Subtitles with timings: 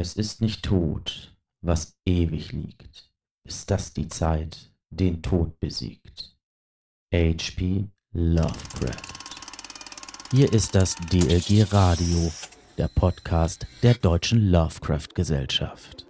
[0.00, 3.10] Es ist nicht tot, was ewig liegt,
[3.44, 6.36] bis das die Zeit den Tod besiegt.
[7.12, 7.88] H.P.
[8.12, 9.02] Lovecraft.
[10.30, 12.30] Hier ist das DLG Radio,
[12.76, 16.06] der Podcast der Deutschen Lovecraft Gesellschaft.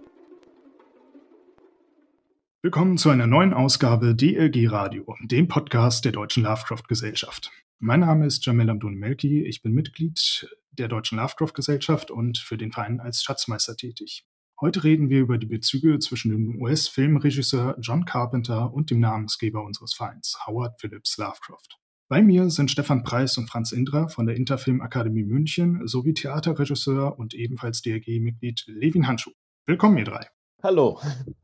[2.61, 7.51] Willkommen zu einer neuen Ausgabe DLG Radio, dem Podcast der Deutschen Lovecraft Gesellschaft.
[7.81, 12.57] Mein Name ist Jamel Amduni Melki, ich bin Mitglied der Deutschen Lovecraft Gesellschaft und für
[12.57, 14.25] den Verein als Schatzmeister tätig.
[14.59, 19.93] Heute reden wir über die Bezüge zwischen dem US-Filmregisseur John Carpenter und dem Namensgeber unseres
[19.93, 21.79] Vereins, Howard Phillips Lovecraft.
[22.09, 27.17] Bei mir sind Stefan Preis und Franz Indra von der Interfilm Akademie München sowie Theaterregisseur
[27.17, 29.31] und ebenfalls DRG-Mitglied Levin Handschuh.
[29.65, 30.27] Willkommen, ihr drei.
[30.61, 30.99] Hallo.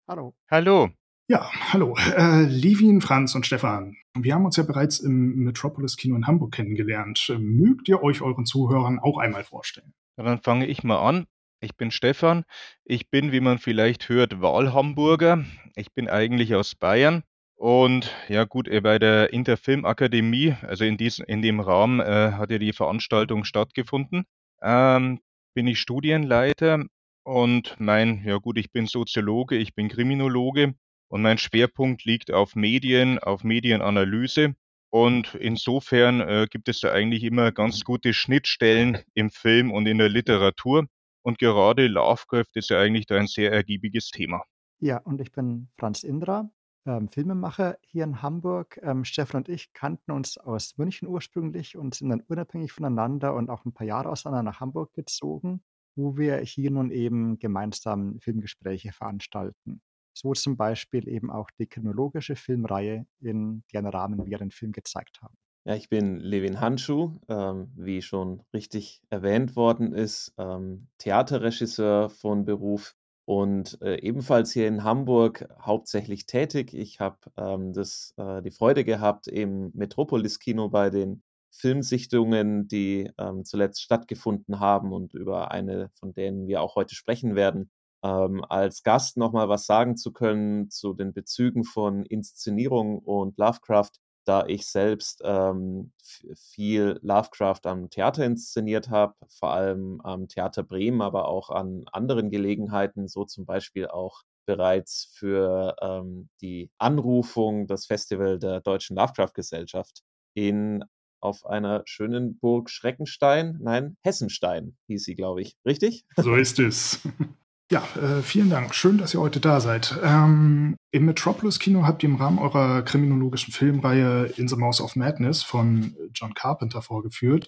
[0.05, 0.35] Hallo.
[0.51, 0.89] Hallo.
[1.27, 1.97] Ja, hallo.
[2.15, 3.97] Äh, Levin, Franz und Stefan.
[4.13, 7.35] Wir haben uns ja bereits im Metropolis Kino in Hamburg kennengelernt.
[7.39, 9.91] Mögt ihr euch euren Zuhörern auch einmal vorstellen?
[10.17, 11.25] Dann fange ich mal an.
[11.61, 12.43] Ich bin Stefan.
[12.83, 15.43] Ich bin, wie man vielleicht hört, Wahlhamburger.
[15.75, 17.23] Ich bin eigentlich aus Bayern.
[17.55, 22.51] Und ja gut, äh, bei der Interfilmakademie, also in, diesem, in dem Rahmen äh, hat
[22.51, 24.25] ja die Veranstaltung stattgefunden.
[24.61, 25.21] Ähm,
[25.55, 26.85] bin ich Studienleiter
[27.23, 30.75] und mein, ja gut, ich bin Soziologe, ich bin Kriminologe
[31.07, 34.55] und mein Schwerpunkt liegt auf Medien, auf Medienanalyse.
[34.89, 39.97] Und insofern äh, gibt es da eigentlich immer ganz gute Schnittstellen im Film und in
[39.97, 40.87] der Literatur.
[41.21, 44.43] Und gerade Lovecraft ist ja eigentlich da ein sehr ergiebiges Thema.
[44.79, 46.49] Ja, und ich bin Franz Indra,
[46.85, 48.79] ähm, Filmemacher hier in Hamburg.
[48.83, 53.49] Ähm, Stefan und ich kannten uns aus München ursprünglich und sind dann unabhängig voneinander und
[53.49, 55.61] auch ein paar Jahre auseinander nach Hamburg gezogen,
[55.95, 59.81] wo wir hier nun eben gemeinsam Filmgespräche veranstalten
[60.15, 65.21] so zum Beispiel eben auch die chronologische Filmreihe, in deren Rahmen wir den Film gezeigt
[65.21, 65.35] haben.
[65.65, 72.45] Ja, ich bin Levin Handschuh, ähm, wie schon richtig erwähnt worden ist, ähm, Theaterregisseur von
[72.45, 76.75] Beruf und äh, ebenfalls hier in Hamburg hauptsächlich tätig.
[76.75, 77.73] Ich habe ähm,
[78.17, 84.93] äh, die Freude gehabt, im Metropolis Kino bei den Filmsichtungen, die ähm, zuletzt stattgefunden haben
[84.93, 87.71] und über eine von denen wir auch heute sprechen werden,
[88.05, 93.93] ähm, als Gast nochmal was sagen zu können zu den Bezügen von Inszenierung und Lovecraft,
[94.25, 95.91] da ich selbst ähm,
[96.35, 102.29] viel Lovecraft am Theater inszeniert habe, vor allem am Theater Bremen, aber auch an anderen
[102.29, 110.03] Gelegenheiten, so zum Beispiel auch bereits für ähm, die Anrufung, das Festival der Deutschen Lovecraft-Gesellschaft
[110.35, 110.83] in
[111.21, 115.57] auf einer schönen Burg Schreckenstein, nein, Hessenstein hieß sie, glaube ich.
[115.65, 116.05] Richtig?
[116.17, 116.99] So ist es.
[117.71, 118.75] Ja, äh, vielen Dank.
[118.75, 119.99] Schön, dass ihr heute da seid.
[120.03, 124.95] Ähm, Im Metropolis Kino habt ihr im Rahmen eurer kriminologischen Filmreihe In the Mouse of
[124.95, 127.47] Madness von John Carpenter vorgeführt.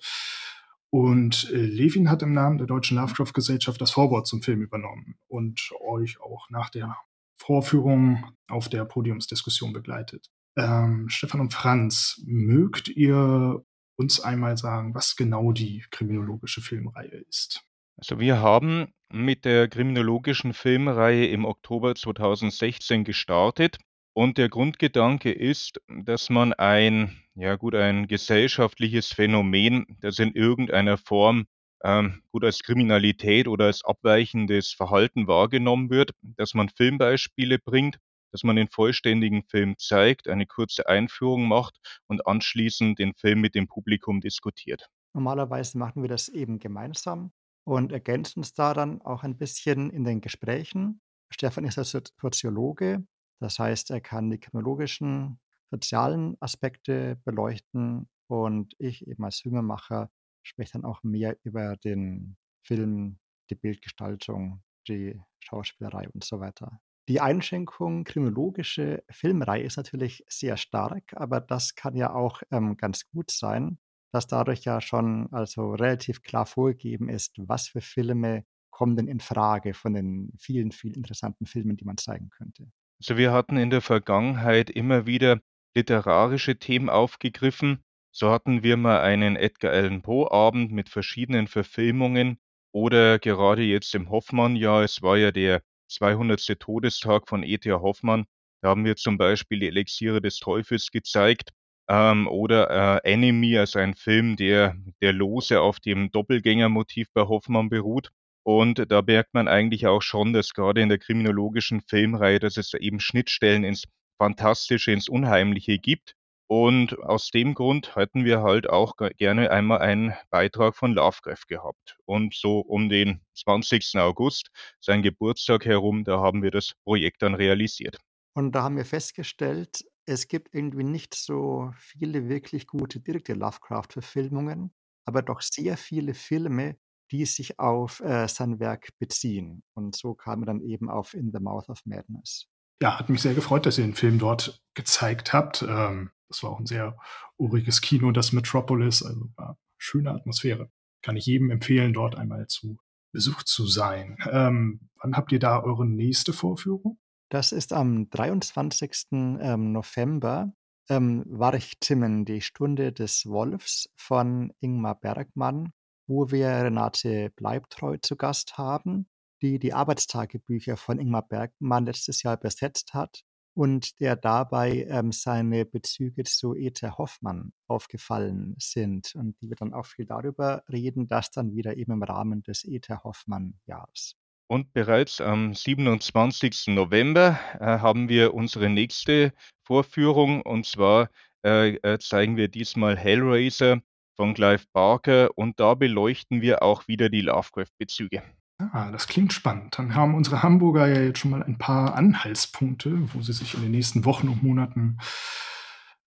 [0.90, 5.20] Und äh, Levin hat im Namen der Deutschen Lovecraft Gesellschaft das Vorwort zum Film übernommen
[5.28, 6.98] und euch auch nach der
[7.40, 10.32] Vorführung auf der Podiumsdiskussion begleitet.
[10.58, 13.64] Ähm, Stefan und Franz, mögt ihr
[13.98, 17.64] uns einmal sagen, was genau die kriminologische Filmreihe ist?
[17.98, 23.78] Also wir haben mit der kriminologischen Filmreihe im Oktober 2016 gestartet
[24.14, 30.98] und der Grundgedanke ist, dass man ein, ja gut, ein gesellschaftliches Phänomen, das in irgendeiner
[30.98, 31.46] Form
[31.84, 38.00] ähm, gut als Kriminalität oder als abweichendes Verhalten wahrgenommen wird, dass man Filmbeispiele bringt,
[38.32, 43.56] dass man den vollständigen Film zeigt, eine kurze Einführung macht und anschließend den Film mit
[43.56, 44.90] dem Publikum diskutiert.
[45.14, 47.32] Normalerweise machen wir das eben gemeinsam
[47.68, 51.02] und ergänzt uns da dann auch ein bisschen in den Gesprächen.
[51.30, 53.06] Stefan ist also Soziologe,
[53.42, 60.10] das heißt, er kann die kriminologischen, sozialen Aspekte beleuchten und ich eben als Filmemacher
[60.44, 63.20] spreche dann auch mehr über den Film,
[63.50, 66.80] die Bildgestaltung, die Schauspielerei und so weiter.
[67.10, 73.10] Die Einschränkung kriminologische Filmreihe ist natürlich sehr stark, aber das kann ja auch ähm, ganz
[73.10, 73.78] gut sein,
[74.12, 79.20] dass dadurch ja schon also relativ klar vorgegeben ist, was für Filme kommen denn in
[79.20, 82.72] Frage von den vielen, vielen interessanten Filmen, die man zeigen könnte.
[83.00, 85.40] Also wir hatten in der Vergangenheit immer wieder
[85.76, 87.84] literarische Themen aufgegriffen.
[88.12, 92.40] So hatten wir mal einen Edgar Allan Poe Abend mit verschiedenen Verfilmungen
[92.72, 96.60] oder gerade jetzt im Hoffmann-Jahr, es war ja der 200.
[96.60, 97.72] Todestag von E.T.
[97.72, 98.26] Hoffmann,
[98.62, 101.52] da haben wir zum Beispiel die Elixiere des Teufels gezeigt
[101.90, 107.70] ähm, oder äh, Enemy, also ein Film, der, der lose auf dem Doppelgängermotiv bei Hoffmann
[107.70, 108.12] beruht.
[108.44, 112.70] Und da merkt man eigentlich auch schon, dass gerade in der kriminologischen Filmreihe, dass es
[112.70, 113.84] da eben Schnittstellen ins
[114.18, 116.16] Fantastische, ins Unheimliche gibt.
[116.50, 121.98] Und aus dem Grund hätten wir halt auch gerne einmal einen Beitrag von Lovecraft gehabt.
[122.06, 123.98] Und so um den 20.
[123.98, 124.50] August,
[124.80, 127.98] sein Geburtstag herum, da haben wir das Projekt dann realisiert.
[128.34, 134.74] Und da haben wir festgestellt, es gibt irgendwie nicht so viele wirklich gute direkte Lovecraft-Verfilmungen,
[135.06, 136.78] aber doch sehr viele Filme,
[137.12, 139.64] die sich auf äh, sein Werk beziehen.
[139.74, 142.48] Und so kam er dann eben auf In the Mouth of Madness.
[142.82, 145.62] Ja, hat mich sehr gefreut, dass ihr den Film dort gezeigt habt.
[145.68, 146.98] Ähm, das war auch ein sehr
[147.38, 149.04] uriges Kino, das Metropolis.
[149.04, 150.72] Also war schöne Atmosphäre.
[151.02, 152.78] Kann ich jedem empfehlen, dort einmal zu
[153.12, 154.18] Besuch zu sein.
[154.30, 156.98] Ähm, wann habt ihr da eure nächste Vorführung?
[157.30, 159.08] Das ist am 23.
[159.12, 160.54] Ähm, November.
[160.90, 165.74] Ähm, Warchtimmen, die Stunde des Wolfs von Ingmar Bergmann,
[166.08, 169.10] wo wir Renate Bleibtreu zu Gast haben,
[169.42, 175.66] die die Arbeitstagebücher von Ingmar Bergmann letztes Jahr übersetzt hat und der dabei ähm, seine
[175.66, 176.92] Bezüge zu E.T.
[176.92, 181.92] Hoffmann aufgefallen sind und die wir dann auch viel darüber reden, das dann wieder eben
[181.92, 182.96] im Rahmen des E.T.
[183.04, 184.16] Hoffmann-Jahres.
[184.48, 186.68] Und bereits am 27.
[186.68, 189.34] November äh, haben wir unsere nächste
[189.66, 191.10] Vorführung und zwar
[191.46, 193.82] äh, äh, zeigen wir diesmal Hellraiser
[194.16, 198.24] von Clive Barker und da beleuchten wir auch wieder die Lovecraft-Bezüge.
[198.60, 199.78] Ah, das klingt spannend.
[199.78, 203.62] Dann haben unsere Hamburger ja jetzt schon mal ein paar Anhaltspunkte, wo sie sich in
[203.62, 204.98] den nächsten Wochen und Monaten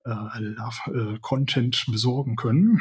[0.04, 2.80] äh, äh, Content besorgen können.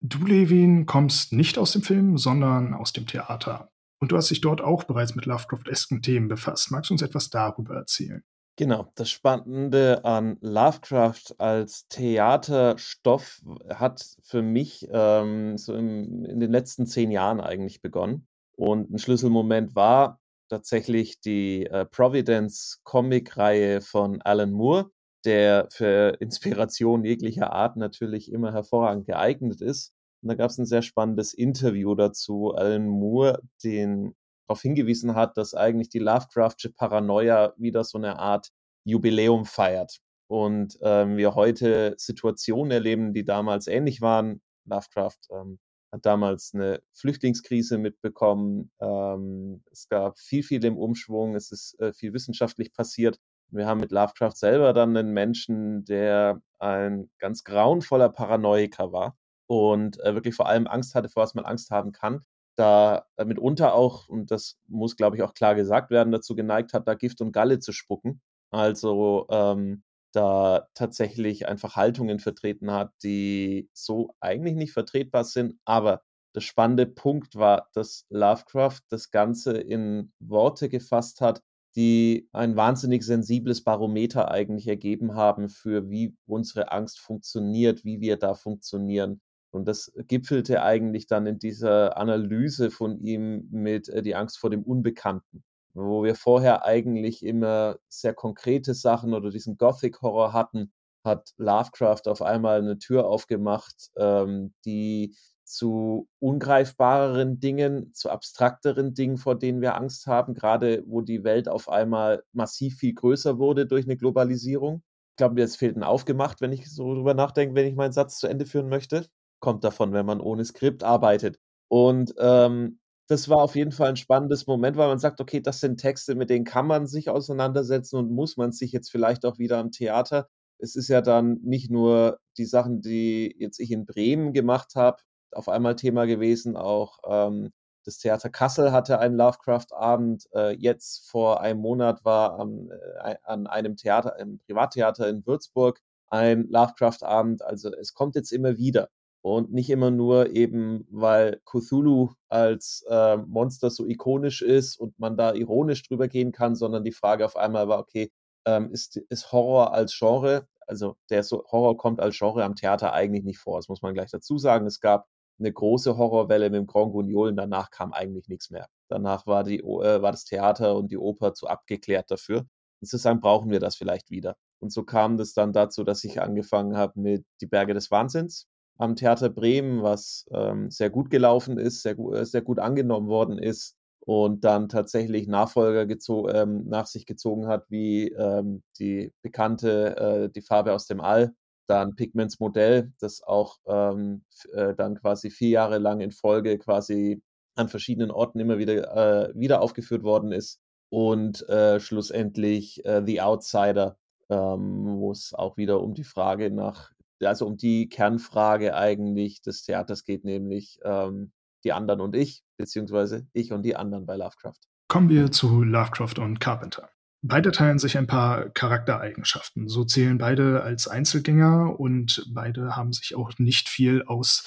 [0.00, 3.70] Du, Levin, kommst nicht aus dem Film, sondern aus dem Theater.
[4.00, 6.70] Und du hast dich dort auch bereits mit Lovecraft-esken Themen befasst.
[6.70, 8.22] Magst du uns etwas darüber erzählen?
[8.56, 16.50] Genau, das Spannende an Lovecraft als Theaterstoff hat für mich ähm, so im, in den
[16.50, 18.26] letzten zehn Jahren eigentlich begonnen.
[18.56, 20.18] Und ein Schlüsselmoment war
[20.48, 24.90] tatsächlich die äh, Providence-Comic-Reihe von Alan Moore,
[25.24, 29.94] der für Inspiration jeglicher Art natürlich immer hervorragend geeignet ist.
[30.22, 32.52] Und da gab es ein sehr spannendes Interview dazu.
[32.54, 34.14] Alan Moore, den
[34.48, 38.50] darauf hingewiesen hat, dass eigentlich die Lovecraftsche Paranoia wieder so eine Art
[38.84, 39.98] Jubiläum feiert.
[40.26, 44.40] Und ähm, wir heute Situationen erleben, die damals ähnlich waren.
[44.64, 45.58] Lovecraft ähm,
[45.92, 48.70] hat damals eine Flüchtlingskrise mitbekommen.
[48.80, 51.34] Ähm, es gab viel, viel im Umschwung.
[51.34, 53.18] Es ist äh, viel wissenschaftlich passiert.
[53.50, 59.16] Wir haben mit Lovecraft selber dann einen Menschen, der ein ganz grauenvoller Paranoiker war
[59.48, 62.24] und äh, wirklich vor allem Angst hatte, vor was man Angst haben kann.
[62.56, 66.72] Da äh, mitunter auch, und das muss, glaube ich, auch klar gesagt werden, dazu geneigt
[66.74, 68.20] hat, da Gift und Galle zu spucken.
[68.50, 75.56] Also ähm, da tatsächlich einfach Haltungen vertreten hat, die so eigentlich nicht vertretbar sind.
[75.64, 76.02] Aber
[76.34, 81.42] der spannende Punkt war, dass Lovecraft das Ganze in Worte gefasst hat,
[81.76, 88.16] die ein wahnsinnig sensibles Barometer eigentlich ergeben haben für wie unsere Angst funktioniert, wie wir
[88.16, 89.20] da funktionieren.
[89.50, 94.50] Und das gipfelte eigentlich dann in dieser Analyse von ihm mit äh, die Angst vor
[94.50, 95.42] dem Unbekannten
[95.78, 100.72] wo wir vorher eigentlich immer sehr konkrete Sachen oder diesen Gothic-Horror hatten,
[101.04, 109.16] hat Lovecraft auf einmal eine Tür aufgemacht, ähm, die zu ungreifbareren Dingen, zu abstrakteren Dingen,
[109.16, 113.66] vor denen wir Angst haben, gerade wo die Welt auf einmal massiv viel größer wurde
[113.66, 114.82] durch eine Globalisierung.
[115.12, 118.18] Ich glaube, mir fehlt ein Aufgemacht, wenn ich so drüber nachdenke, wenn ich meinen Satz
[118.18, 119.06] zu Ende führen möchte.
[119.40, 121.38] Kommt davon, wenn man ohne Skript arbeitet.
[121.68, 125.60] Und ähm, das war auf jeden Fall ein spannendes Moment, weil man sagt, okay, das
[125.60, 129.38] sind Texte, mit denen kann man sich auseinandersetzen und muss man sich jetzt vielleicht auch
[129.38, 130.28] wieder am Theater.
[130.58, 134.98] Es ist ja dann nicht nur die Sachen, die jetzt ich in Bremen gemacht habe,
[135.32, 137.52] auf einmal Thema gewesen, auch ähm,
[137.84, 140.28] das Theater Kassel hatte einen Lovecraft-Abend.
[140.34, 145.80] Äh, jetzt vor einem Monat war am, äh, an einem Theater, einem Privattheater in Würzburg
[146.08, 147.42] ein Lovecraft-Abend.
[147.42, 148.90] Also es kommt jetzt immer wieder
[149.36, 155.16] und nicht immer nur eben, weil Cthulhu als äh, Monster so ikonisch ist und man
[155.16, 158.10] da ironisch drüber gehen kann, sondern die Frage auf einmal war, okay,
[158.46, 162.92] ähm, ist, ist Horror als Genre, also der so, Horror kommt als Genre am Theater
[162.92, 164.66] eigentlich nicht vor, das muss man gleich dazu sagen.
[164.66, 165.06] Es gab
[165.38, 168.68] eine große Horrorwelle mit dem Grand Guignol und danach kam eigentlich nichts mehr.
[168.88, 172.46] Danach war, die, äh, war das Theater und die Oper zu abgeklärt dafür.
[172.80, 174.36] Insofern brauchen wir das vielleicht wieder.
[174.60, 178.46] Und so kam das dann dazu, dass ich angefangen habe mit Die Berge des Wahnsinns,
[178.78, 183.38] am Theater Bremen, was ähm, sehr gut gelaufen ist, sehr, äh, sehr gut angenommen worden
[183.38, 190.30] ist und dann tatsächlich Nachfolger ähm, nach sich gezogen hat, wie ähm, die bekannte äh,
[190.30, 191.34] Die Farbe aus dem All,
[191.66, 197.20] dann Pigments Modell, das auch ähm, äh, dann quasi vier Jahre lang in Folge quasi
[197.56, 203.20] an verschiedenen Orten immer wieder, äh, wieder aufgeführt worden ist und äh, schlussendlich äh, The
[203.20, 203.98] Outsider,
[204.30, 209.62] ähm, wo es auch wieder um die Frage nach also um die Kernfrage eigentlich des
[209.62, 211.32] Theaters geht, nämlich ähm,
[211.64, 214.60] die anderen und ich, beziehungsweise ich und die anderen bei Lovecraft.
[214.88, 216.90] Kommen wir zu Lovecraft und Carpenter.
[217.20, 219.68] Beide teilen sich ein paar Charaktereigenschaften.
[219.68, 224.46] So zählen beide als Einzelgänger und beide haben sich auch nicht viel aus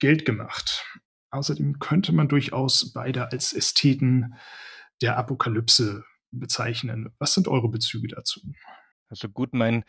[0.00, 0.84] Geld gemacht.
[1.30, 4.34] Außerdem könnte man durchaus beide als Ästheten
[5.02, 7.14] der Apokalypse bezeichnen.
[7.18, 8.40] Was sind eure Bezüge dazu?
[9.08, 9.84] Also gut, mein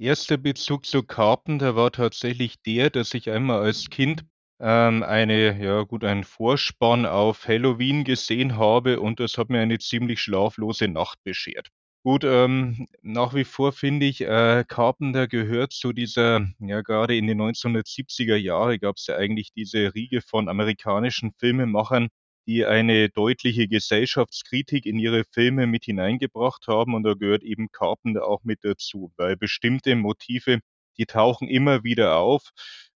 [0.00, 4.24] erster Bezug zu Carpenter war tatsächlich der, dass ich einmal als Kind
[4.58, 9.78] ähm, eine, ja gut, einen Vorspann auf Halloween gesehen habe und das hat mir eine
[9.78, 11.68] ziemlich schlaflose Nacht beschert.
[12.02, 17.26] Gut, ähm, nach wie vor finde ich, äh, Carpenter gehört zu dieser, ja, gerade in
[17.26, 22.08] den 1970er Jahre gab es ja eigentlich diese Riege von amerikanischen Filmemachern,
[22.50, 28.26] die eine deutliche Gesellschaftskritik in ihre Filme mit hineingebracht haben und da gehört eben Carpenter
[28.26, 30.58] auch mit dazu, weil bestimmte Motive,
[30.98, 32.50] die tauchen immer wieder auf.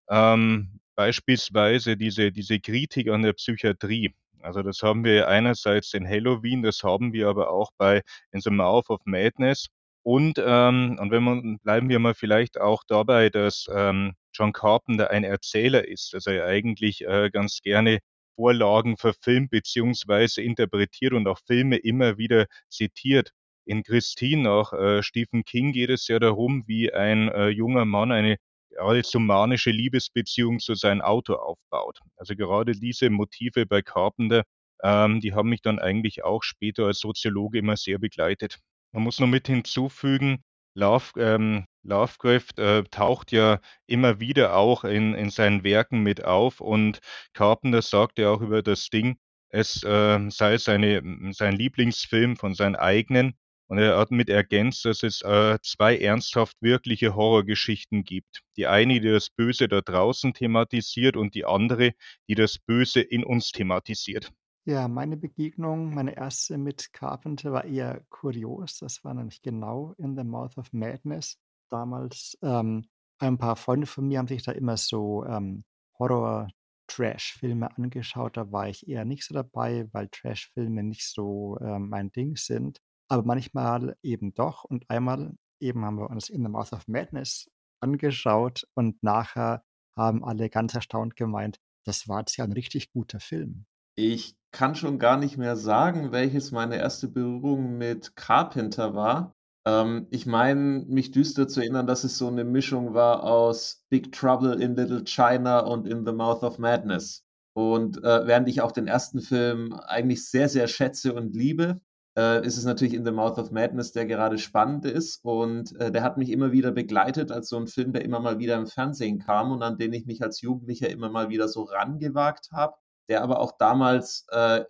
[0.10, 4.16] Ähm, beispielsweise diese, diese Kritik an der Psychiatrie.
[4.42, 8.50] Also das haben wir einerseits in Halloween, das haben wir aber auch bei In the
[8.50, 9.68] Mouth of Madness.
[10.02, 15.12] Und, ähm, und wenn man, bleiben wir mal vielleicht auch dabei, dass ähm, John Carpenter
[15.12, 18.00] ein Erzähler ist, dass er eigentlich äh, ganz gerne
[18.36, 23.32] Vorlagen verfilmt beziehungsweise interpretiert und auch Filme immer wieder zitiert.
[23.66, 28.12] In Christine nach äh, Stephen King geht es ja darum, wie ein äh, junger Mann
[28.12, 28.38] eine
[28.70, 32.00] geradezu manische Liebesbeziehung zu seinem Auto aufbaut.
[32.18, 34.44] Also gerade diese Motive bei Carpenter,
[34.84, 38.60] ähm, die haben mich dann eigentlich auch später als Soziologe immer sehr begleitet.
[38.92, 40.44] Man muss noch mit hinzufügen,
[40.76, 46.62] Love, ähm, Lovecraft äh, taucht ja immer wieder auch in, in seinen Werken mit auf
[46.62, 47.00] und
[47.34, 49.18] Carpenter sagt ja auch über das Ding,
[49.50, 53.36] es äh, sei seine, sein Lieblingsfilm von seinen eigenen
[53.68, 58.42] und er hat mit ergänzt, dass es äh, zwei ernsthaft wirkliche Horrorgeschichten gibt.
[58.58, 61.94] Die eine, die das Böse da draußen thematisiert und die andere,
[62.28, 64.32] die das Böse in uns thematisiert.
[64.66, 68.78] Ja, meine Begegnung, meine erste mit Carpenter war eher kurios.
[68.78, 71.38] Das war nämlich genau in The Mouth of Madness.
[71.74, 72.86] Damals, ähm,
[73.20, 75.64] ein paar Freunde von mir haben sich da immer so ähm,
[75.98, 78.38] Horror-Trash-Filme angeschaut.
[78.38, 82.80] Da war ich eher nicht so dabei, weil Trash-Filme nicht so ähm, mein Ding sind
[83.14, 84.64] aber manchmal eben doch.
[84.64, 87.50] Und einmal eben haben wir uns In the Mouth of Madness
[87.80, 89.64] angeschaut und nachher
[89.96, 93.66] haben alle ganz erstaunt gemeint, das war jetzt ja ein richtig guter Film.
[93.96, 99.36] Ich kann schon gar nicht mehr sagen, welches meine erste Berührung mit Carpenter war.
[99.66, 104.12] Ähm, ich meine, mich düster zu erinnern, dass es so eine Mischung war aus Big
[104.12, 107.24] Trouble in Little China und In the Mouth of Madness.
[107.54, 111.80] Und äh, während ich auch den ersten Film eigentlich sehr, sehr schätze und liebe,
[112.18, 115.24] äh, ist es natürlich In the Mouth of Madness, der gerade spannend ist.
[115.24, 118.40] Und äh, der hat mich immer wieder begleitet als so ein Film, der immer mal
[118.40, 121.64] wieder im Fernsehen kam und an den ich mich als Jugendlicher immer mal wieder so
[121.64, 122.76] rangewagt habe,
[123.10, 124.64] der aber auch damals äh,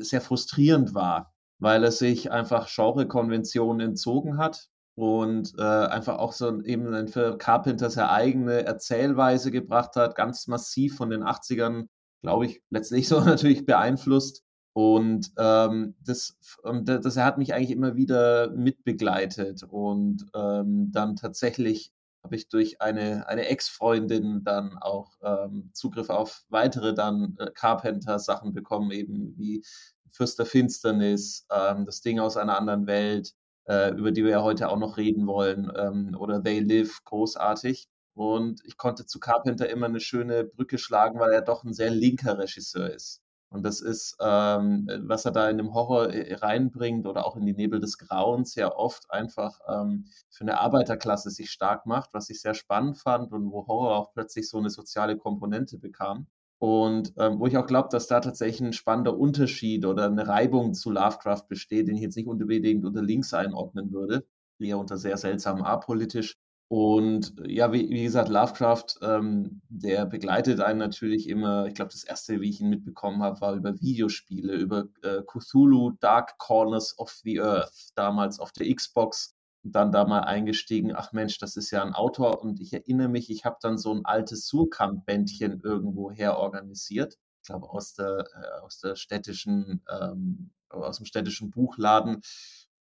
[0.00, 6.60] sehr frustrierend war, weil er sich einfach Genrekonventionen entzogen hat und äh, einfach auch so
[6.62, 11.86] eben für Carpenter sehr eigene Erzählweise gebracht hat, ganz massiv von den 80ern,
[12.22, 14.42] glaube ich, letztlich so natürlich beeinflusst
[14.78, 19.64] und ähm, das, und das hat mich eigentlich immer wieder mitbegleitet.
[19.64, 21.90] Und ähm, dann tatsächlich
[22.22, 28.52] habe ich durch eine, eine Ex-Freundin dann auch ähm, Zugriff auf weitere dann äh, Carpenter-Sachen
[28.52, 29.64] bekommen, eben wie
[30.10, 33.34] Fürster Finsternis, ähm, das Ding aus einer anderen Welt,
[33.66, 37.88] äh, über die wir ja heute auch noch reden wollen, ähm, oder They Live, großartig.
[38.14, 41.90] Und ich konnte zu Carpenter immer eine schöne Brücke schlagen, weil er doch ein sehr
[41.90, 43.22] linker Regisseur ist.
[43.50, 47.46] Und das ist, ähm, was er da in dem Horror äh, reinbringt oder auch in
[47.46, 52.28] die Nebel des Grauens sehr oft einfach ähm, für eine Arbeiterklasse sich stark macht, was
[52.28, 56.26] ich sehr spannend fand und wo Horror auch plötzlich so eine soziale Komponente bekam.
[56.58, 60.74] Und ähm, wo ich auch glaube, dass da tatsächlich ein spannender Unterschied oder eine Reibung
[60.74, 64.26] zu Lovecraft besteht, den ich jetzt nicht unbedingt unter links einordnen würde,
[64.58, 66.36] eher unter sehr seltsam apolitisch.
[66.70, 71.66] Und ja, wie, wie gesagt, Lovecraft, ähm, der begleitet einen natürlich immer.
[71.66, 75.92] Ich glaube, das erste, wie ich ihn mitbekommen habe, war über Videospiele, über äh, Cthulhu
[76.00, 79.34] Dark Corners of the Earth, damals auf der Xbox.
[79.62, 82.42] Dann da mal eingestiegen, ach Mensch, das ist ja ein Autor.
[82.42, 87.18] Und ich erinnere mich, ich habe dann so ein altes Surkamp-Bändchen irgendwo her organisiert.
[87.42, 92.22] Ich glaube, aus der, äh, aus der städtischen, ähm, aus dem städtischen Buchladen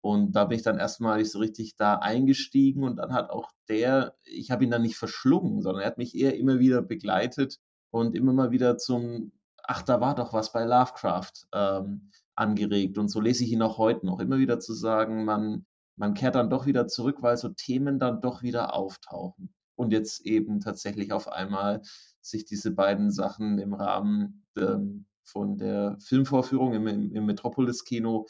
[0.01, 4.15] und da bin ich dann erstmal so richtig da eingestiegen und dann hat auch der,
[4.23, 7.59] ich habe ihn dann nicht verschlungen, sondern er hat mich eher immer wieder begleitet
[7.91, 9.31] und immer mal wieder zum,
[9.63, 12.97] ach, da war doch was bei Lovecraft ähm, angeregt.
[12.97, 14.19] Und so lese ich ihn auch heute noch.
[14.19, 15.65] Immer wieder zu sagen, man,
[15.97, 19.53] man kehrt dann doch wieder zurück, weil so Themen dann doch wieder auftauchen.
[19.75, 21.81] und jetzt eben tatsächlich auf einmal
[22.21, 28.25] sich diese beiden Sachen im Rahmen ähm, von der Filmvorführung im, im Metropolis-Kino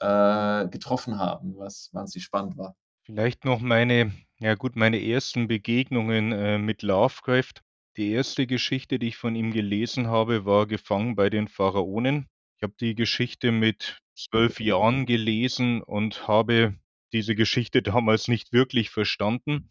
[0.00, 2.76] äh, getroffen haben, was wahnsinnig spannend war.
[3.04, 7.62] Vielleicht noch meine, ja gut, meine ersten Begegnungen äh, mit Lovecraft.
[7.96, 12.28] Die erste Geschichte, die ich von ihm gelesen habe, war Gefangen bei den Pharaonen.
[12.56, 16.76] Ich habe die Geschichte mit zwölf Jahren gelesen und habe
[17.12, 19.68] diese Geschichte damals nicht wirklich verstanden.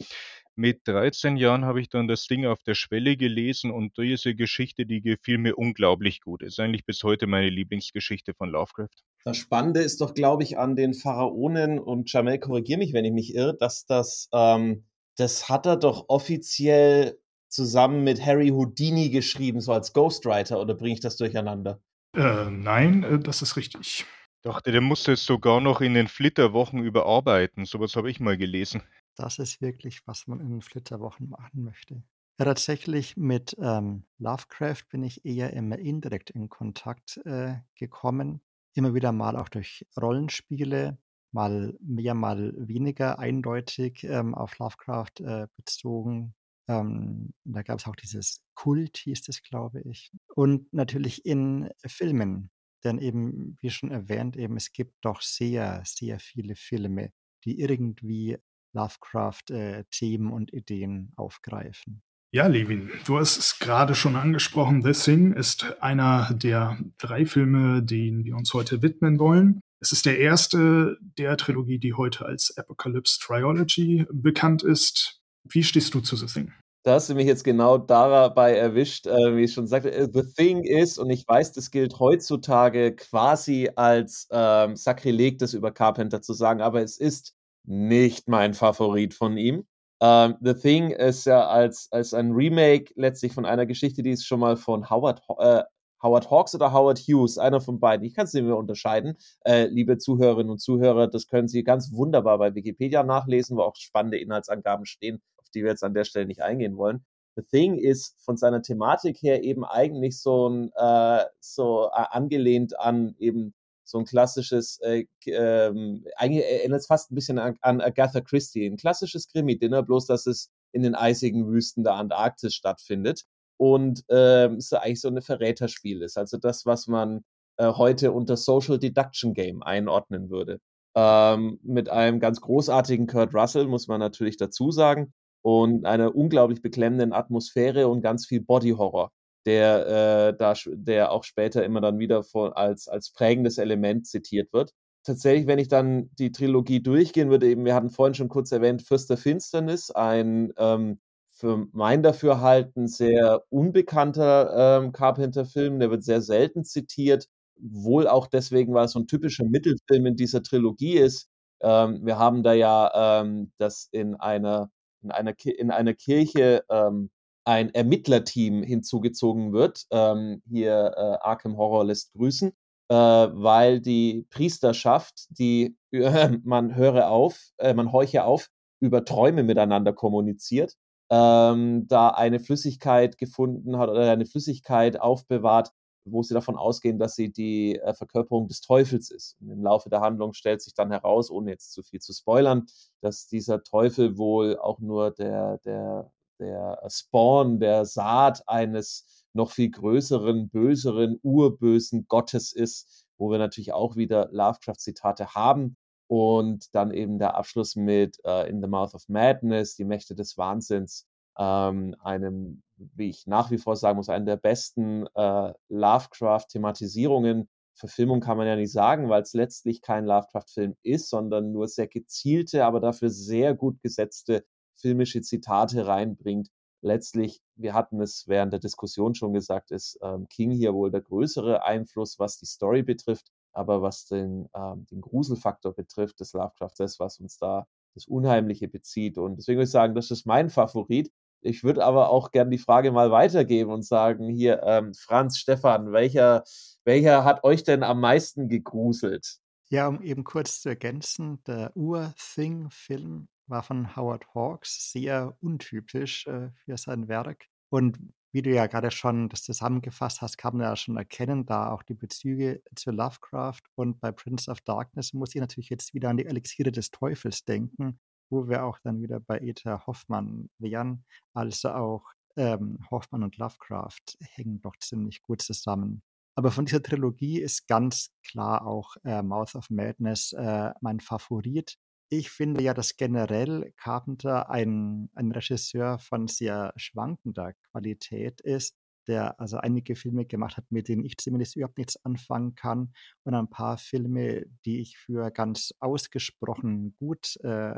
[0.56, 4.86] Mit 13 Jahren habe ich dann das Ding auf der Schwelle gelesen und diese Geschichte,
[4.86, 6.44] die gefiel mir unglaublich gut.
[6.44, 8.90] Ist eigentlich bis heute meine Lieblingsgeschichte von Lovecraft.
[9.24, 13.14] Das Spannende ist doch, glaube ich, an den Pharaonen und Jamel, korrigier mich, wenn ich
[13.14, 14.84] mich irre, dass das, ähm,
[15.16, 17.18] das hat er doch offiziell
[17.48, 21.82] zusammen mit Harry Houdini geschrieben, so als Ghostwriter, oder bringe ich das durcheinander?
[22.16, 24.06] Äh, nein, äh, das ist richtig.
[24.44, 27.66] Dachte, der musste es sogar noch in den Flitterwochen überarbeiten.
[27.66, 28.82] Sowas habe ich mal gelesen.
[29.16, 32.04] Das ist wirklich, was man in den Flitterwochen machen möchte.
[32.40, 38.42] Ja, tatsächlich mit ähm, Lovecraft bin ich eher immer indirekt in Kontakt äh, gekommen.
[38.74, 40.98] Immer wieder mal auch durch Rollenspiele,
[41.32, 46.34] mal mehr, mal weniger eindeutig ähm, auf Lovecraft äh, bezogen.
[46.68, 50.12] Ähm, da gab es auch dieses Kult, hieß es, glaube ich.
[50.34, 52.50] Und natürlich in Filmen.
[52.84, 57.12] Denn eben, wie schon erwähnt, eben es gibt doch sehr, sehr viele Filme,
[57.46, 58.38] die irgendwie
[58.74, 62.02] Lovecraft-Themen äh, und Ideen aufgreifen.
[62.34, 64.82] Ja, Levin, du hast es gerade schon angesprochen.
[64.82, 69.60] The Thing ist einer der drei Filme, denen wir uns heute widmen wollen.
[69.82, 75.20] Es ist der erste der Trilogie, die heute als Apocalypse Trilogy bekannt ist.
[75.44, 76.54] Wie stehst du zu The Thing?
[76.84, 79.92] Da hast du mich jetzt genau dabei erwischt, äh, wie ich schon sagte.
[79.92, 85.54] Äh, The Thing ist, und ich weiß, das gilt heutzutage quasi als ähm, Sakrileg, das
[85.54, 87.36] über Carpenter zu sagen, aber es ist
[87.66, 89.68] nicht mein Favorit von ihm.
[90.02, 94.26] Ähm, The Thing ist ja als, als ein Remake letztlich von einer Geschichte, die ist
[94.26, 95.62] schon mal von Howard, äh,
[96.02, 98.04] Howard Hawks oder Howard Hughes, einer von beiden.
[98.08, 99.18] Ich kann es nicht mehr unterscheiden.
[99.46, 103.76] Äh, liebe Zuhörerinnen und Zuhörer, das können Sie ganz wunderbar bei Wikipedia nachlesen, wo auch
[103.76, 107.06] spannende Inhaltsangaben stehen, die wir jetzt an der Stelle nicht eingehen wollen.
[107.36, 112.80] The Thing ist von seiner Thematik her eben eigentlich so ein äh, so äh, angelehnt
[112.80, 117.82] an eben so ein klassisches, äh, ähm, eigentlich erinnert es fast ein bisschen an, an
[117.82, 123.26] Agatha Christie, ein klassisches Krimi-Dinner, bloß dass es in den eisigen Wüsten der Antarktis stattfindet
[123.58, 126.18] und ähm, es eigentlich so ein Verräterspiel ist.
[126.18, 127.24] Also das, was man
[127.58, 130.60] äh, heute unter Social Deduction Game einordnen würde.
[130.96, 136.62] Ähm, mit einem ganz großartigen Kurt Russell, muss man natürlich dazu sagen, und einer unglaublich
[136.62, 139.12] beklemmenden Atmosphäre und ganz viel Body Horror
[139.46, 139.88] der,
[140.34, 144.74] äh, da, der auch später immer dann wieder von, als, als prägendes Element zitiert wird.
[145.04, 148.84] Tatsächlich, wenn ich dann die Trilogie durchgehen würde, eben, wir hatten vorhin schon kurz erwähnt,
[148.84, 151.00] Fürst der Finsternis, ein ähm,
[151.32, 157.26] für mein Dafürhalten sehr unbekannter ähm, Carpenter-Film, der wird sehr selten zitiert,
[157.58, 161.30] wohl auch deswegen, weil es so ein typischer Mittelfilm in dieser Trilogie ist.
[161.62, 164.70] Ähm, wir haben da ja ähm, das in einer,
[165.02, 167.10] in einer, in einer Kirche ähm,
[167.46, 169.86] ein Ermittlerteam hinzugezogen wird.
[169.92, 172.50] Ähm, hier äh, Arkham Horror lässt grüßen,
[172.90, 179.44] äh, weil die Priesterschaft, die äh, man höre auf, äh, man horche auf, über Träume
[179.44, 180.76] miteinander kommuniziert,
[181.12, 185.72] ähm, da eine Flüssigkeit gefunden hat oder eine Flüssigkeit aufbewahrt,
[186.06, 189.38] wo sie davon ausgehen, dass sie die äh, Verkörperung des Teufels ist.
[189.40, 192.66] Und im Laufe der Handlung stellt sich dann heraus, ohne jetzt zu viel zu spoilern,
[193.02, 196.12] dass dieser Teufel wohl auch nur der, der
[196.42, 203.72] der Spawn, der Saat eines noch viel größeren, böseren, urbösen Gottes ist, wo wir natürlich
[203.72, 205.78] auch wieder Lovecraft-Zitate haben.
[206.08, 210.38] Und dann eben der Abschluss mit uh, In the Mouth of Madness, die Mächte des
[210.38, 212.64] Wahnsinns, ähm, einem,
[212.96, 217.50] wie ich nach wie vor sagen muss, einen der besten äh, Lovecraft-Thematisierungen.
[217.74, 221.88] Verfilmung kann man ja nicht sagen, weil es letztlich kein Lovecraft-Film ist, sondern nur sehr
[221.88, 226.50] gezielte, aber dafür sehr gut gesetzte filmische Zitate reinbringt.
[226.82, 231.02] Letztlich, wir hatten es während der Diskussion schon gesagt, ist ähm, King hier wohl der
[231.02, 236.74] größere Einfluss, was die Story betrifft, aber was den, ähm, den Gruselfaktor betrifft, des Lovecraft,
[236.78, 239.18] das, was uns da das Unheimliche bezieht.
[239.18, 241.12] Und deswegen würde ich sagen, das ist mein Favorit.
[241.42, 245.92] Ich würde aber auch gerne die Frage mal weitergeben und sagen, hier, ähm, Franz, Stefan,
[245.92, 246.44] welcher,
[246.84, 249.38] welcher hat euch denn am meisten gegruselt?
[249.70, 256.50] Ja, um eben kurz zu ergänzen, der Ur-Thing-Film war von Howard Hawks sehr untypisch äh,
[256.66, 257.46] für sein Werk.
[257.70, 257.98] Und
[258.34, 261.84] wie du ja gerade schon das zusammengefasst hast, kann man ja schon erkennen, da auch
[261.84, 266.18] die Bezüge zu Lovecraft und bei Prince of Darkness muss ich natürlich jetzt wieder an
[266.18, 268.00] die Elixiere des Teufels denken,
[268.32, 269.86] wo wir auch dann wieder bei E.T.A.
[269.86, 271.06] Hoffmann wären.
[271.34, 272.04] Also auch
[272.38, 276.02] ähm, Hoffmann und Lovecraft hängen doch ziemlich gut zusammen.
[276.36, 281.78] Aber von dieser Trilogie ist ganz klar auch äh, Mouth of Madness äh, mein Favorit.
[282.10, 288.76] Ich finde ja, dass generell Carpenter ein, ein Regisseur von sehr schwankender Qualität ist,
[289.08, 293.34] der also einige Filme gemacht hat, mit denen ich zumindest überhaupt nichts anfangen kann und
[293.34, 297.76] ein paar Filme, die ich für ganz ausgesprochen gut äh,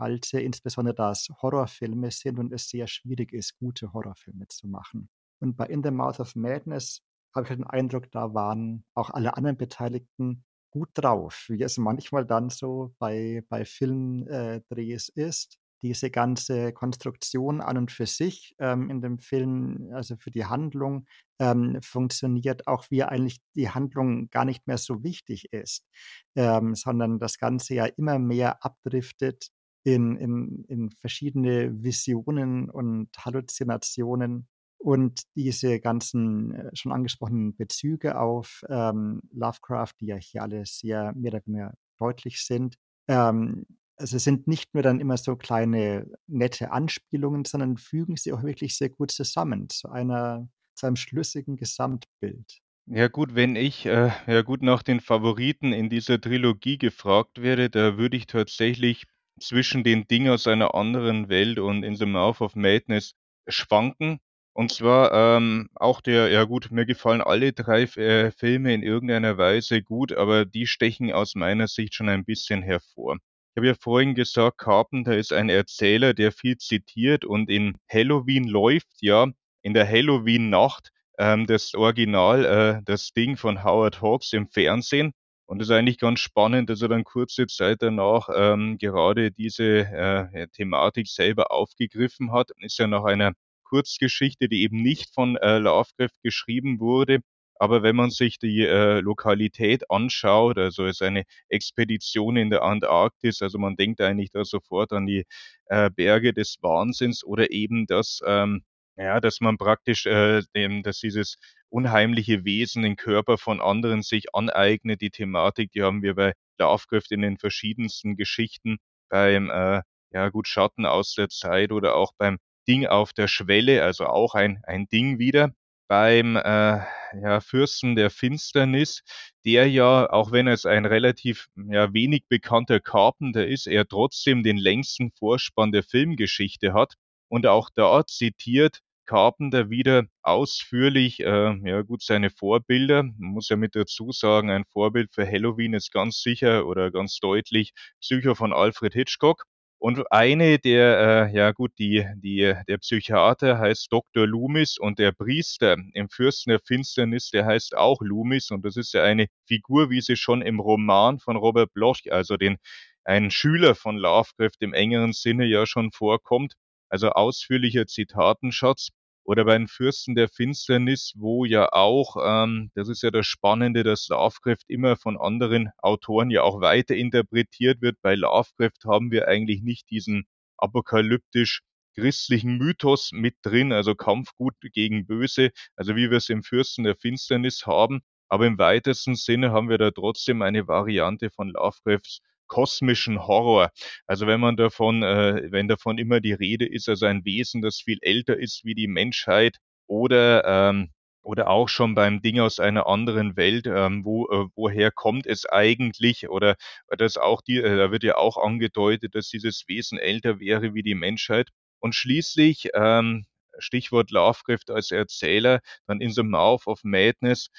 [0.00, 5.08] halte, insbesondere da es Horrorfilme sind und es sehr schwierig ist, gute Horrorfilme zu machen.
[5.40, 7.02] Und bei In the Mouth of Madness
[7.34, 11.78] habe ich halt den Eindruck, da waren auch alle anderen Beteiligten gut drauf, wie es
[11.78, 15.58] manchmal dann so bei, bei Filmdrehs äh, ist.
[15.82, 21.06] Diese ganze Konstruktion an und für sich ähm, in dem Film, also für die Handlung,
[21.38, 25.88] ähm, funktioniert, auch wie eigentlich die Handlung gar nicht mehr so wichtig ist,
[26.36, 29.48] ähm, sondern das Ganze ja immer mehr abdriftet
[29.82, 38.62] in, in, in verschiedene Visionen und Halluzinationen und diese ganzen äh, schon angesprochenen Bezüge auf
[38.68, 42.76] ähm, Lovecraft, die ja hier alle sehr mehr oder weniger deutlich sind,
[43.08, 43.66] ähm,
[43.96, 48.76] also sind nicht nur dann immer so kleine nette Anspielungen, sondern fügen sie auch wirklich
[48.76, 52.60] sehr gut zusammen zu einer zu einem schlüssigen Gesamtbild.
[52.86, 57.70] Ja gut, wenn ich, äh, ja gut nach den Favoriten in dieser Trilogie gefragt werde,
[57.70, 59.04] da würde ich tatsächlich
[59.40, 63.14] zwischen den Dingen aus einer anderen Welt und In the Mouth of Madness
[63.48, 64.18] schwanken.
[64.52, 69.38] Und zwar, ähm, auch der ja gut, mir gefallen alle drei äh, Filme in irgendeiner
[69.38, 73.16] Weise gut, aber die stechen aus meiner Sicht schon ein bisschen hervor.
[73.52, 78.44] Ich habe ja vorhin gesagt, Carpenter ist ein Erzähler, der viel zitiert und in Halloween
[78.44, 79.28] läuft ja
[79.62, 85.12] in der Halloween-Nacht ähm, das Original, äh, das Ding von Howard Hawks im Fernsehen.
[85.50, 89.80] Und es ist eigentlich ganz spannend, dass er dann kurze Zeit danach ähm, gerade diese
[89.80, 92.52] äh, Thematik selber aufgegriffen hat.
[92.60, 93.32] Ist ja nach einer
[93.64, 97.18] Kurzgeschichte, die eben nicht von äh, Lovecraft geschrieben wurde.
[97.56, 102.62] Aber wenn man sich die äh, Lokalität anschaut, also es ist eine Expedition in der
[102.62, 105.24] Antarktis, also man denkt eigentlich da sofort an die
[105.66, 108.62] äh, Berge des Wahnsinns oder eben das, ähm,
[109.00, 111.36] ja, dass man praktisch, äh, dem, dass dieses
[111.70, 115.00] unheimliche Wesen den Körper von anderen sich aneignet.
[115.00, 119.82] Die Thematik, die haben wir bei Lovecraft in den verschiedensten Geschichten beim, äh,
[120.12, 124.34] ja gut, Schatten aus der Zeit oder auch beim Ding auf der Schwelle, also auch
[124.34, 125.52] ein, ein Ding wieder
[125.88, 126.80] beim äh,
[127.22, 129.02] ja, Fürsten der Finsternis,
[129.44, 134.56] der ja, auch wenn es ein relativ ja, wenig bekannter Carpenter ist, er trotzdem den
[134.56, 136.94] längsten Vorspann der Filmgeschichte hat.
[137.28, 143.02] Und auch da zitiert Carpenter wieder ausführlich, äh, ja gut, seine Vorbilder.
[143.02, 147.18] Man muss ja mit dazu sagen, ein Vorbild für Halloween ist ganz sicher oder ganz
[147.18, 149.46] deutlich Psycho von Alfred Hitchcock.
[149.80, 154.28] Und eine der, äh, ja gut, die, die, der Psychiater heißt Dr.
[154.28, 158.92] Loomis und der Priester im Fürsten der Finsternis, der heißt auch Loomis und das ist
[158.94, 162.58] ja eine Figur, wie sie schon im Roman von Robert Bloch, also den,
[163.04, 166.54] ein Schüler von Lovecraft im engeren Sinne ja schon vorkommt.
[166.88, 168.90] Also ausführlicher Zitatenschatz
[169.30, 173.84] oder bei den Fürsten der Finsternis, wo ja auch, ähm, das ist ja das Spannende,
[173.84, 177.96] dass Lovecraft immer von anderen Autoren ja auch weiter interpretiert wird.
[178.02, 180.24] Bei Lovecraft haben wir eigentlich nicht diesen
[180.56, 181.60] apokalyptisch
[181.94, 186.82] christlichen Mythos mit drin, also Kampf gut gegen böse, also wie wir es im Fürsten
[186.82, 188.00] der Finsternis haben.
[188.28, 192.18] Aber im weitesten Sinne haben wir da trotzdem eine Variante von Lovecrafts
[192.50, 193.70] kosmischen Horror.
[194.06, 197.80] Also wenn man davon, äh, wenn davon immer die Rede ist, also ein Wesen, das
[197.80, 200.90] viel älter ist wie die Menschheit oder ähm,
[201.22, 205.44] oder auch schon beim Ding aus einer anderen Welt, ähm, wo, äh, woher kommt es
[205.46, 206.28] eigentlich?
[206.30, 206.56] Oder
[206.88, 210.82] das auch die, äh, da wird ja auch angedeutet, dass dieses Wesen älter wäre wie
[210.82, 211.50] die Menschheit.
[211.78, 213.26] Und schließlich, ähm,
[213.60, 217.50] Stichwort Lovecraft als Erzähler, dann in The Mouth of Madness,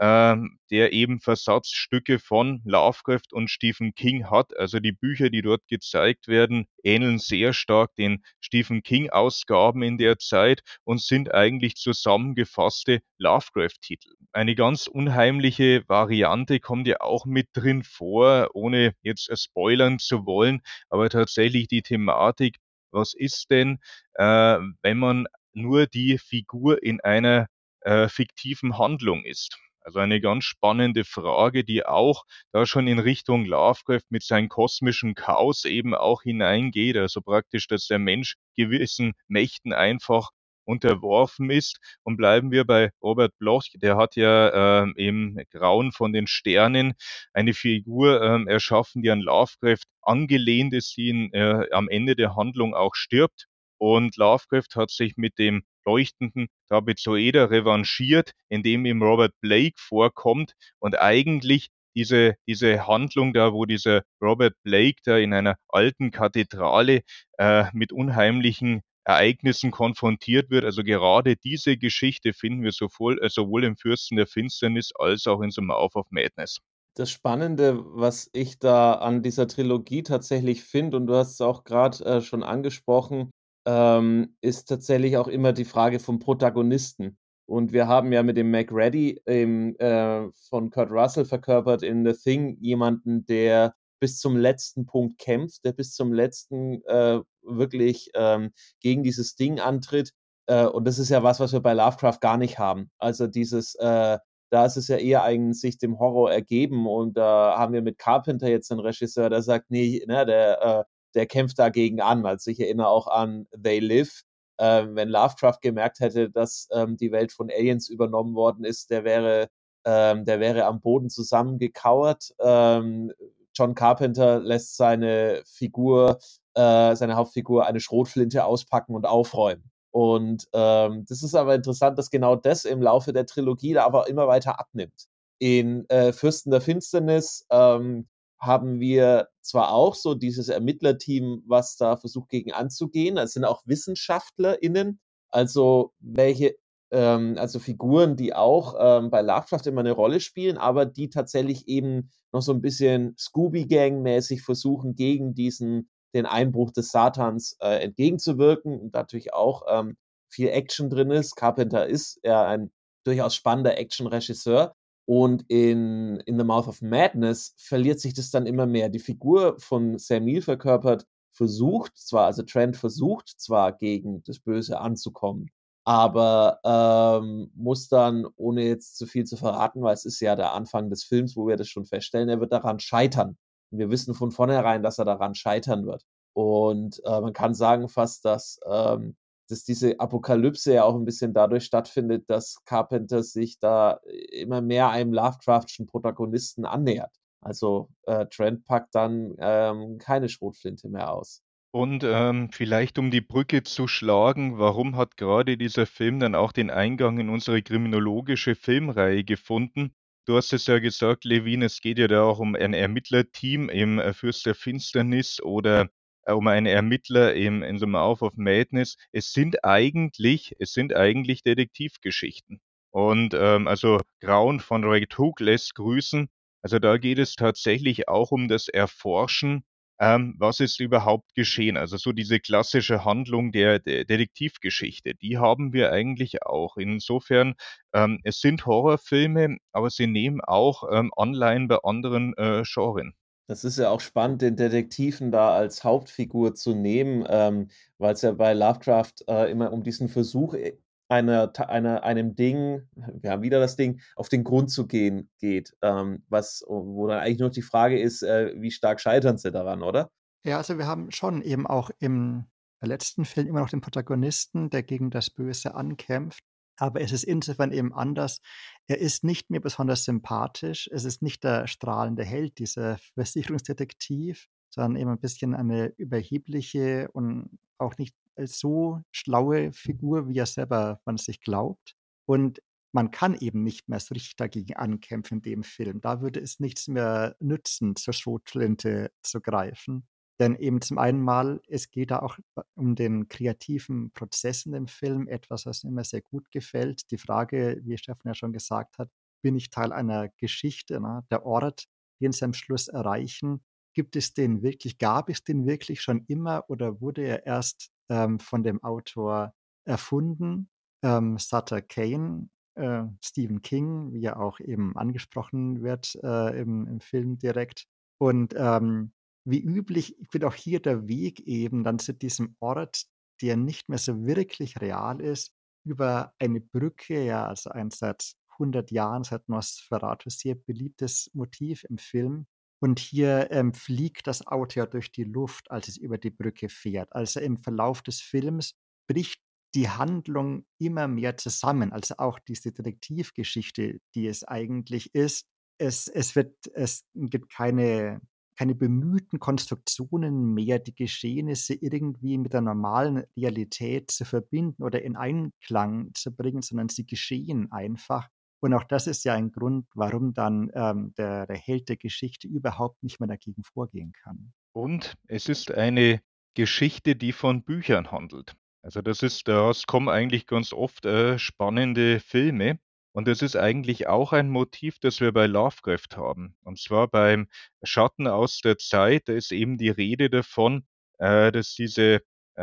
[0.00, 4.56] ähm, der eben Versatzstücke von Lovecraft und Stephen King hat.
[4.56, 10.18] Also die Bücher, die dort gezeigt werden, ähneln sehr stark den Stephen King-Ausgaben in der
[10.18, 14.14] Zeit und sind eigentlich zusammengefasste Lovecraft-Titel.
[14.32, 20.62] Eine ganz unheimliche Variante kommt ja auch mit drin vor, ohne jetzt spoilern zu wollen,
[20.88, 22.56] aber tatsächlich die Thematik,
[22.90, 23.78] was ist denn,
[24.14, 27.46] äh, wenn man nur die Figur in einer
[27.82, 29.58] äh, fiktiven Handlung ist?
[29.82, 35.14] Also eine ganz spannende Frage, die auch da schon in Richtung Lovecraft mit seinem kosmischen
[35.14, 36.96] Chaos eben auch hineingeht.
[36.96, 40.30] Also praktisch, dass der Mensch gewissen Mächten einfach
[40.64, 41.78] unterworfen ist.
[42.04, 46.94] Und bleiben wir bei Robert Bloch, der hat ja ähm, im Grauen von den Sternen
[47.32, 52.36] eine Figur ähm, erschaffen, die an Lovecraft angelehnt ist, die ihn, äh, am Ende der
[52.36, 53.46] Handlung auch stirbt.
[53.80, 61.00] Und Lovecraft hat sich mit dem leuchtenden Trapezoeder revanchiert, indem ihm Robert Blake vorkommt und
[61.00, 67.00] eigentlich diese, diese Handlung da, wo dieser Robert Blake da in einer alten Kathedrale
[67.38, 70.64] äh, mit unheimlichen Ereignissen konfrontiert wird.
[70.64, 75.40] Also gerade diese Geschichte finden wir sowohl, äh, sowohl im Fürsten der Finsternis als auch
[75.40, 76.58] in The Mouth of Madness.
[76.96, 81.64] Das Spannende, was ich da an dieser Trilogie tatsächlich finde, und du hast es auch
[81.64, 83.30] gerade äh, schon angesprochen,
[83.70, 87.18] ähm, ist tatsächlich auch immer die Frage vom Protagonisten.
[87.46, 92.12] Und wir haben ja mit dem MacReady ähm, äh, von Kurt Russell verkörpert in The
[92.12, 98.50] Thing jemanden, der bis zum letzten Punkt kämpft, der bis zum letzten äh, wirklich ähm,
[98.80, 100.12] gegen dieses Ding antritt.
[100.46, 102.90] Äh, und das ist ja was, was wir bei Lovecraft gar nicht haben.
[102.98, 104.18] Also dieses, äh,
[104.50, 106.88] da ist es ja eher eigentlich sich dem Horror ergeben.
[106.88, 110.84] Und da haben wir mit Carpenter jetzt einen Regisseur, der sagt, nee, ne, der, äh,
[111.14, 112.24] der kämpft dagegen an.
[112.26, 114.22] Also ich erinnere auch an They Live.
[114.58, 119.04] Ähm, wenn Lovecraft gemerkt hätte, dass ähm, die Welt von Aliens übernommen worden ist, der
[119.04, 119.48] wäre,
[119.86, 122.34] ähm, der wäre am Boden zusammengekauert.
[122.38, 123.10] Ähm,
[123.54, 126.18] John Carpenter lässt seine Figur,
[126.54, 129.70] äh, seine Hauptfigur eine Schrotflinte auspacken und aufräumen.
[129.92, 134.08] Und ähm, das ist aber interessant, dass genau das im Laufe der Trilogie da aber
[134.08, 135.06] immer weiter abnimmt.
[135.38, 138.06] In äh, Fürsten der Finsternis ähm,
[138.40, 143.18] haben wir zwar auch so dieses Ermittlerteam, was da versucht gegen anzugehen.
[143.18, 144.98] Es sind auch WissenschaftlerInnen,
[145.30, 146.56] also welche
[146.90, 151.68] ähm, also Figuren, die auch ähm, bei Lovecraft immer eine Rolle spielen, aber die tatsächlich
[151.68, 158.80] eben noch so ein bisschen Scooby-Gang-mäßig versuchen, gegen diesen, den Einbruch des Satans äh, entgegenzuwirken
[158.80, 159.96] und natürlich auch ähm,
[160.28, 161.36] viel Action drin ist.
[161.36, 162.72] Carpenter ist ja ein
[163.04, 164.74] durchaus spannender Action-Regisseur.
[165.10, 168.88] Und in, in The Mouth of Madness verliert sich das dann immer mehr.
[168.88, 174.78] Die Figur von Sam Neill verkörpert versucht zwar, also Trent versucht zwar gegen das Böse
[174.78, 175.50] anzukommen,
[175.82, 180.52] aber ähm, muss dann, ohne jetzt zu viel zu verraten, weil es ist ja der
[180.54, 183.36] Anfang des Films, wo wir das schon feststellen, er wird daran scheitern.
[183.72, 186.04] Und wir wissen von vornherein, dass er daran scheitern wird.
[186.34, 189.16] Und äh, man kann sagen fast, dass, ähm,
[189.50, 194.00] dass diese Apokalypse ja auch ein bisschen dadurch stattfindet, dass Carpenter sich da
[194.32, 197.14] immer mehr einem Lovecraftschen Protagonisten annähert.
[197.40, 201.42] Also äh, Trent packt dann ähm, keine Schrotflinte mehr aus.
[201.72, 206.52] Und ähm, vielleicht um die Brücke zu schlagen, warum hat gerade dieser Film dann auch
[206.52, 209.94] den Eingang in unsere kriminologische Filmreihe gefunden?
[210.26, 213.98] Du hast es ja gesagt, Levin, es geht ja da auch um ein Ermittlerteam im
[213.98, 215.88] äh, Fürst der Finsternis oder äh,
[216.32, 218.96] um einen Ermittler im, in so einem Mouth of Madness.
[219.12, 222.60] Es sind eigentlich, es sind eigentlich Detektivgeschichten.
[222.90, 226.28] Und ähm, also Grauen von Red Hook lässt grüßen.
[226.62, 229.64] Also da geht es tatsächlich auch um das Erforschen
[230.00, 231.76] ähm, was ist überhaupt geschehen?
[231.76, 236.78] Also so diese klassische Handlung der, der Detektivgeschichte, die haben wir eigentlich auch.
[236.78, 237.54] Insofern,
[237.92, 243.14] ähm, es sind Horrorfilme, aber sie nehmen auch ähm, Anleihen bei anderen äh, Genren.
[243.50, 247.66] Das ist ja auch spannend, den Detektiven da als Hauptfigur zu nehmen, ähm,
[247.98, 252.88] weil es ja bei Lovecraft äh, immer um diesen Versuch äh, einer, einer, einem Ding,
[252.94, 255.74] wir haben wieder das Ding, auf den Grund zu gehen geht.
[255.82, 259.82] Ähm, was, wo dann eigentlich nur die Frage ist, äh, wie stark scheitern sie daran,
[259.82, 260.12] oder?
[260.44, 262.44] Ja, also wir haben schon eben auch im
[262.80, 266.44] letzten Film immer noch den Protagonisten, der gegen das Böse ankämpft.
[266.80, 268.40] Aber es ist insofern eben anders.
[268.86, 270.88] Er ist nicht mehr besonders sympathisch.
[270.90, 277.58] Es ist nicht der strahlende Held, dieser Versicherungsdetektiv, sondern eben ein bisschen eine überhebliche und
[277.78, 281.96] auch nicht so schlaue Figur, wie er selber von sich glaubt.
[282.26, 282.62] Und
[282.92, 286.00] man kann eben nicht mehr so richtig dagegen ankämpfen in dem Film.
[286.00, 290.08] Da würde es nichts mehr nützen, zur Schrotflinte zu greifen.
[290.40, 292.38] Denn eben zum einen mal, es geht da auch
[292.74, 297.10] um den kreativen Prozess in dem Film, etwas, was mir immer sehr gut gefällt.
[297.10, 299.10] Die Frage, wie Steffen ja schon gesagt hat,
[299.42, 300.98] bin ich Teil einer Geschichte?
[300.98, 301.24] Ne?
[301.30, 301.84] Der Ort,
[302.22, 303.62] den sie am Schluss erreichen,
[303.94, 308.38] gibt es den wirklich, gab es den wirklich schon immer oder wurde er erst ähm,
[308.38, 310.70] von dem Autor erfunden.
[311.02, 317.00] Ähm, Sutter Kane, äh, Stephen King, wie er auch eben angesprochen wird äh, im, im,
[317.00, 317.86] Film direkt.
[318.18, 319.12] Und ähm,
[319.44, 323.04] wie üblich wird auch hier der Weg eben dann zu diesem Ort,
[323.42, 325.52] der nicht mehr so wirklich real ist,
[325.84, 331.96] über eine Brücke, ja, also ein seit 100 Jahren, seit Nosferatu sehr beliebtes Motiv im
[331.96, 332.46] Film,
[332.82, 336.68] und hier ähm, fliegt das Auto ja durch die Luft, als es über die Brücke
[336.68, 337.14] fährt.
[337.14, 338.74] Also im Verlauf des Films
[339.06, 339.40] bricht
[339.74, 341.92] die Handlung immer mehr zusammen.
[341.92, 345.46] Also auch diese Detektivgeschichte, die es eigentlich ist.
[345.78, 348.20] Es, es, wird, es gibt keine,
[348.60, 355.16] keine bemühten Konstruktionen mehr, die Geschehnisse irgendwie mit der normalen Realität zu verbinden oder in
[355.16, 358.28] Einklang zu bringen, sondern sie geschehen einfach.
[358.60, 362.48] Und auch das ist ja ein Grund, warum dann ähm, der, der Held der Geschichte
[362.48, 364.52] überhaupt nicht mehr dagegen vorgehen kann.
[364.72, 366.20] Und es ist eine
[366.52, 368.56] Geschichte, die von Büchern handelt.
[368.82, 372.78] Also das ist, daraus kommen eigentlich ganz oft äh, spannende Filme.
[373.12, 376.54] Und das ist eigentlich auch ein Motiv, das wir bei Lovecraft haben.
[376.62, 377.48] Und zwar beim
[377.82, 380.84] Schatten aus der Zeit, da ist eben die Rede davon,
[381.18, 382.20] äh, dass diese,
[382.56, 382.62] äh,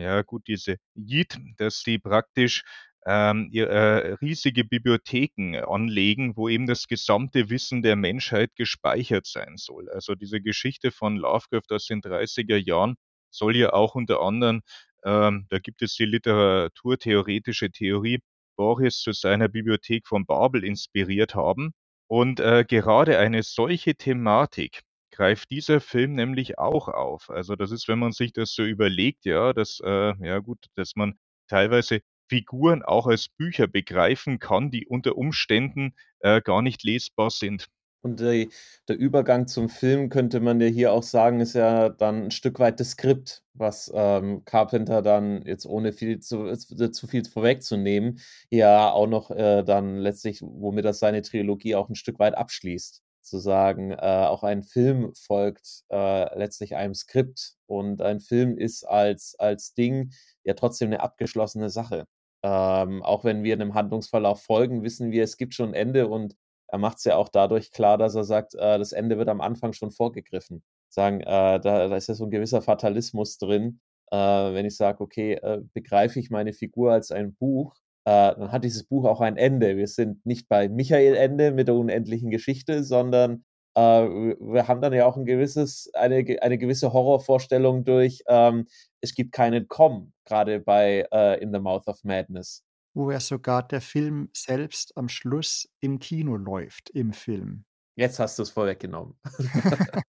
[0.00, 2.64] ja gut, diese Yid, dass die praktisch
[3.06, 9.88] ähm, äh, riesige Bibliotheken anlegen, wo eben das gesamte Wissen der Menschheit gespeichert sein soll.
[9.90, 12.96] Also diese Geschichte von Lovecraft aus den 30er Jahren
[13.30, 14.62] soll ja auch unter anderem,
[15.04, 18.20] ähm, da gibt es die literaturtheoretische Theorie,
[18.58, 21.72] Boris zu seiner Bibliothek von Babel inspiriert haben.
[22.08, 27.30] Und äh, gerade eine solche Thematik greift dieser Film nämlich auch auf.
[27.30, 30.96] Also das ist, wenn man sich das so überlegt, ja, dass, äh, ja gut, dass
[30.96, 31.18] man
[31.48, 37.68] teilweise Figuren auch als Bücher begreifen kann, die unter Umständen äh, gar nicht lesbar sind.
[38.02, 38.50] Und die,
[38.88, 42.60] der Übergang zum Film könnte man ja hier auch sagen, ist ja dann ein Stück
[42.60, 46.56] weit das Skript, was ähm, Carpenter dann jetzt ohne viel zu, äh,
[46.92, 51.96] zu viel vorwegzunehmen, ja auch noch äh, dann letztlich, womit das seine Trilogie auch ein
[51.96, 53.02] Stück weit abschließt.
[53.22, 58.84] Zu sagen, äh, auch ein Film folgt äh, letztlich einem Skript und ein Film ist
[58.84, 60.12] als, als Ding
[60.44, 62.06] ja trotzdem eine abgeschlossene Sache.
[62.42, 66.36] Ähm, auch wenn wir einem Handlungsverlauf folgen, wissen wir, es gibt schon ein Ende und
[66.68, 69.40] er macht es ja auch dadurch klar, dass er sagt, äh, das Ende wird am
[69.40, 70.62] Anfang schon vorgegriffen.
[70.90, 73.80] Sagen, äh, da, da, ist ja so ein gewisser Fatalismus drin.
[74.10, 78.52] Äh, wenn ich sage, okay, äh, begreife ich meine Figur als ein Buch, äh, dann
[78.52, 79.76] hat dieses Buch auch ein Ende.
[79.76, 84.92] Wir sind nicht bei Michael Ende mit der unendlichen Geschichte, sondern äh, wir haben dann
[84.92, 88.66] ja auch ein gewisses, eine, eine gewisse Horrorvorstellung durch, ähm,
[89.00, 91.00] es gibt keinen Komm, gerade bei
[91.40, 92.64] In the Mouth of Madness
[92.98, 97.64] wo ja sogar der Film selbst am Schluss im Kino läuft, im Film.
[97.94, 99.16] Jetzt hast du es vorweggenommen.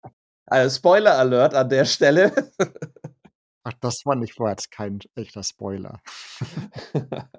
[0.47, 2.33] also Spoiler Alert an der Stelle.
[3.63, 6.01] Ach, das war nicht vorher kein echter Spoiler.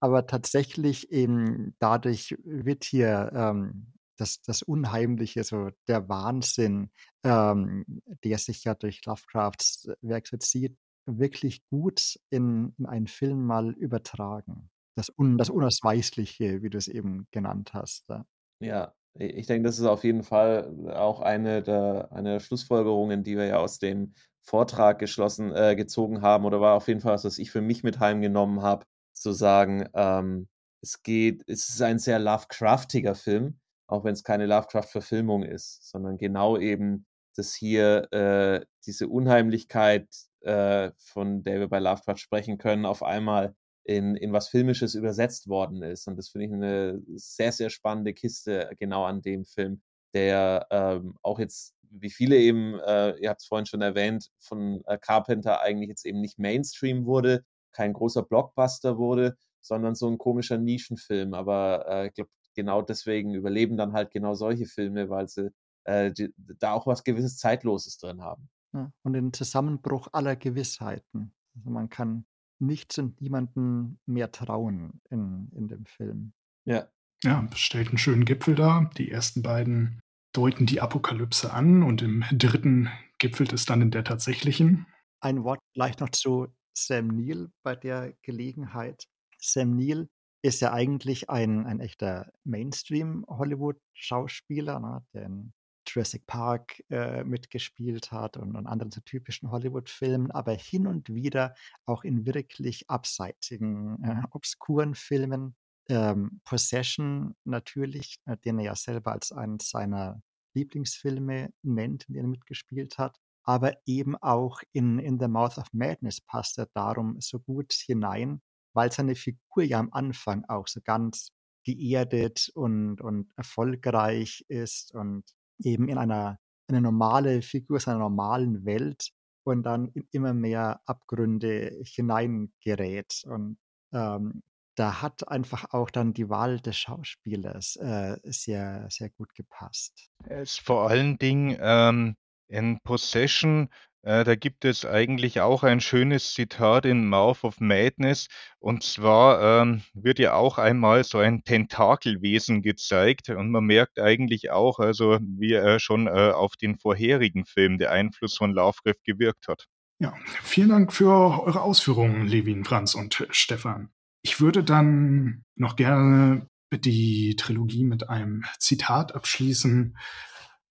[0.00, 6.90] Aber tatsächlich eben dadurch wird hier ähm, das, das Unheimliche, so der Wahnsinn,
[7.24, 7.84] ähm,
[8.24, 14.70] der sich ja durch Lovecrafts Werk zieht, wirklich gut in, in einen Film mal übertragen.
[14.98, 18.08] Das, Un das Unausweichliche, wie du es eben genannt hast.
[18.08, 18.24] Ja.
[18.60, 23.36] Ja, ich denke, das ist auf jeden Fall auch eine der, eine der Schlussfolgerungen, die
[23.36, 27.24] wir ja aus dem Vortrag geschlossen, äh, gezogen haben, oder war auf jeden Fall was,
[27.24, 30.48] was ich für mich mit heimgenommen habe, zu sagen, ähm,
[30.80, 36.18] es geht, es ist ein sehr Lovecraftiger Film, auch wenn es keine Lovecraft-Verfilmung ist, sondern
[36.18, 37.06] genau eben,
[37.36, 40.08] dass hier äh, diese Unheimlichkeit,
[40.40, 43.54] äh, von der wir bei Lovecraft sprechen können, auf einmal
[43.88, 46.06] in, in was Filmisches übersetzt worden ist.
[46.06, 49.80] Und das finde ich eine sehr, sehr spannende Kiste genau an dem Film,
[50.12, 54.82] der ähm, auch jetzt, wie viele eben, äh, ihr habt es vorhin schon erwähnt, von
[54.84, 60.18] äh, Carpenter eigentlich jetzt eben nicht Mainstream wurde, kein großer Blockbuster wurde, sondern so ein
[60.18, 61.32] komischer Nischenfilm.
[61.32, 65.50] Aber äh, ich glaube, genau deswegen überleben dann halt genau solche Filme, weil sie
[65.84, 68.50] äh, die, da auch was gewisses Zeitloses drin haben.
[68.74, 71.32] Ja, und den Zusammenbruch aller Gewissheiten.
[71.56, 72.26] Also man kann
[72.60, 76.32] nichts und niemanden mehr trauen in, in dem Film.
[76.64, 76.88] Ja.
[77.24, 78.90] Ja, stellt einen schönen Gipfel dar.
[78.96, 80.00] Die ersten beiden
[80.32, 84.86] deuten die Apokalypse an und im dritten gipfelt es dann in der tatsächlichen.
[85.20, 89.08] Ein Wort vielleicht noch zu Sam Neill bei der Gelegenheit.
[89.38, 90.08] Sam Neill
[90.42, 95.52] ist ja eigentlich ein, ein echter Mainstream-Hollywood-Schauspieler, ne, der in
[95.88, 101.54] Jurassic Park äh, mitgespielt hat und, und anderen so typischen Hollywood-Filmen, aber hin und wieder
[101.86, 105.56] auch in wirklich abseitigen, äh, obskuren Filmen.
[105.88, 110.20] Ähm, Possession natürlich, äh, den er ja selber als einen seiner
[110.54, 113.18] Lieblingsfilme nennt, in denen er mitgespielt hat.
[113.44, 118.42] Aber eben auch in, in The Mouth of Madness passt er darum so gut hinein,
[118.74, 121.32] weil seine Figur ja am Anfang auch so ganz
[121.64, 125.24] geerdet und, und erfolgreich ist und
[125.58, 126.38] eben in einer
[126.68, 129.10] eine normale Figur seiner normalen Welt
[129.44, 133.24] und dann in immer mehr Abgründe hineingerät.
[133.26, 133.58] Und
[133.92, 134.42] ähm,
[134.74, 140.10] da hat einfach auch dann die Wahl des Schauspielers äh, sehr, sehr gut gepasst.
[140.26, 142.16] Es ist vor allen Dingen ähm,
[142.48, 143.70] in Possession
[144.02, 148.28] Äh, da gibt es eigentlich auch ein schönes Zitat in Mouth of Madness.
[148.58, 153.28] Und zwar ähm, wird ja auch einmal so ein Tentakelwesen gezeigt.
[153.28, 157.90] Und man merkt eigentlich auch, also wie er schon äh, auf den vorherigen Film der
[157.92, 159.66] Einfluss von Lovecraft gewirkt hat.
[160.00, 163.90] Ja, vielen Dank für eure Ausführungen, Levin, Franz und Stefan.
[164.22, 169.96] Ich würde dann noch gerne die Trilogie mit einem Zitat abschließen,